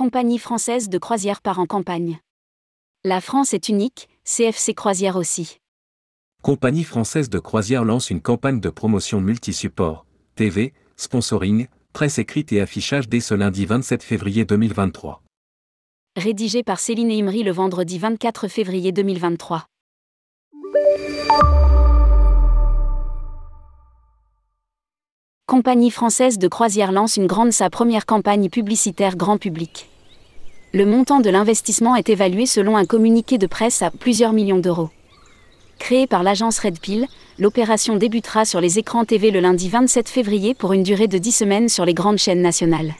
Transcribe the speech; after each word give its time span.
Compagnie 0.00 0.38
française 0.38 0.88
de 0.88 0.96
croisière 0.96 1.42
part 1.42 1.58
en 1.58 1.66
campagne. 1.66 2.20
La 3.04 3.20
France 3.20 3.52
est 3.52 3.68
unique, 3.68 4.08
CFC 4.24 4.72
Croisière 4.72 5.16
aussi. 5.16 5.58
Compagnie 6.40 6.84
française 6.84 7.28
de 7.28 7.38
croisière 7.38 7.84
lance 7.84 8.08
une 8.08 8.22
campagne 8.22 8.60
de 8.60 8.70
promotion 8.70 9.20
multi-support, 9.20 10.06
TV, 10.36 10.72
sponsoring, 10.96 11.66
presse 11.92 12.18
écrite 12.18 12.50
et 12.50 12.62
affichage 12.62 13.10
dès 13.10 13.20
ce 13.20 13.34
lundi 13.34 13.66
27 13.66 14.02
février 14.02 14.46
2023. 14.46 15.22
Rédigé 16.16 16.62
par 16.62 16.80
Céline 16.80 17.10
Imri 17.10 17.42
le 17.42 17.52
vendredi 17.52 17.98
24 17.98 18.48
février 18.48 18.92
2023. 18.92 19.66
Compagnie 25.60 25.90
française 25.90 26.38
de 26.38 26.48
croisière 26.48 26.90
lance 26.90 27.18
une 27.18 27.26
grande 27.26 27.52
sa 27.52 27.68
première 27.68 28.06
campagne 28.06 28.48
publicitaire 28.48 29.14
grand 29.14 29.36
public. 29.36 29.90
Le 30.72 30.86
montant 30.86 31.20
de 31.20 31.28
l'investissement 31.28 31.96
est 31.96 32.08
évalué 32.08 32.46
selon 32.46 32.78
un 32.78 32.86
communiqué 32.86 33.36
de 33.36 33.46
presse 33.46 33.82
à 33.82 33.90
plusieurs 33.90 34.32
millions 34.32 34.58
d'euros. 34.58 34.88
Créée 35.78 36.06
par 36.06 36.22
l'agence 36.22 36.60
Red 36.60 36.80
Pill, 36.80 37.06
l'opération 37.38 37.96
débutera 37.96 38.46
sur 38.46 38.62
les 38.62 38.78
écrans 38.78 39.04
TV 39.04 39.30
le 39.30 39.40
lundi 39.40 39.68
27 39.68 40.08
février 40.08 40.54
pour 40.54 40.72
une 40.72 40.82
durée 40.82 41.08
de 41.08 41.18
10 41.18 41.30
semaines 41.30 41.68
sur 41.68 41.84
les 41.84 41.92
grandes 41.92 42.16
chaînes 42.16 42.40
nationales. 42.40 42.94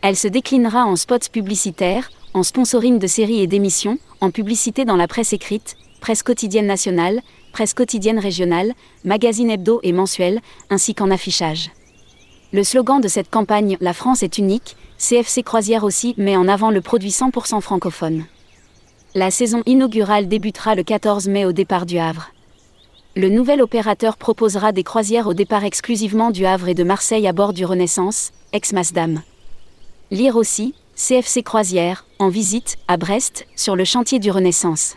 Elle 0.00 0.16
se 0.16 0.28
déclinera 0.28 0.86
en 0.86 0.96
spots 0.96 1.28
publicitaires, 1.30 2.10
en 2.32 2.42
sponsoring 2.42 2.98
de 2.98 3.06
séries 3.06 3.42
et 3.42 3.46
d'émissions, 3.46 3.98
en 4.22 4.30
publicité 4.30 4.86
dans 4.86 4.96
la 4.96 5.08
presse 5.08 5.34
écrite, 5.34 5.76
presse 6.00 6.22
quotidienne 6.22 6.68
nationale, 6.68 7.20
presse 7.56 7.72
quotidienne 7.72 8.18
régionale, 8.18 8.74
magazine 9.02 9.50
hebdo 9.50 9.80
et 9.82 9.92
mensuel, 9.92 10.42
ainsi 10.68 10.94
qu'en 10.94 11.10
affichage. 11.10 11.70
Le 12.52 12.62
slogan 12.62 13.00
de 13.00 13.08
cette 13.08 13.30
campagne 13.30 13.78
La 13.80 13.94
France 13.94 14.22
est 14.22 14.36
unique, 14.36 14.76
CFC 14.98 15.42
Croisière 15.42 15.82
aussi 15.82 16.12
met 16.18 16.36
en 16.36 16.48
avant 16.48 16.70
le 16.70 16.82
produit 16.82 17.08
100% 17.08 17.62
francophone. 17.62 18.26
La 19.14 19.30
saison 19.30 19.62
inaugurale 19.64 20.28
débutera 20.28 20.74
le 20.74 20.82
14 20.82 21.28
mai 21.28 21.46
au 21.46 21.52
départ 21.52 21.86
du 21.86 21.96
Havre. 21.96 22.30
Le 23.14 23.30
nouvel 23.30 23.62
opérateur 23.62 24.18
proposera 24.18 24.72
des 24.72 24.84
croisières 24.84 25.26
au 25.26 25.32
départ 25.32 25.64
exclusivement 25.64 26.32
du 26.32 26.44
Havre 26.44 26.68
et 26.68 26.74
de 26.74 26.84
Marseille 26.84 27.26
à 27.26 27.32
bord 27.32 27.54
du 27.54 27.64
Renaissance, 27.64 28.32
ex-Masdam. 28.52 29.22
Lire 30.10 30.36
aussi, 30.36 30.74
CFC 30.94 31.42
Croisière, 31.42 32.04
en 32.18 32.28
visite, 32.28 32.76
à 32.86 32.98
Brest, 32.98 33.46
sur 33.56 33.76
le 33.76 33.84
chantier 33.84 34.18
du 34.18 34.30
Renaissance. 34.30 34.96